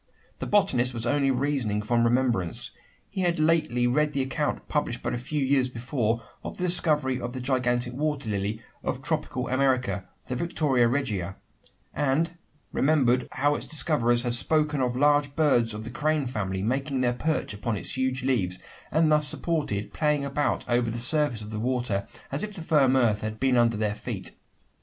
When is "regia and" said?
10.87-12.31